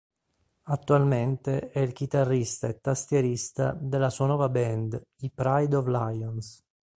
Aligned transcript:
Attualmente 0.63 1.69
è 1.69 1.77
il 1.77 1.93
chitarrista 1.93 2.67
e 2.67 2.79
tastierista 2.81 3.73
della 3.79 4.09
sua 4.09 4.25
nuova 4.25 4.49
band, 4.49 4.99
i 5.17 5.29
Pride 5.29 5.75
of 5.75 5.85
Lions. 5.85 6.59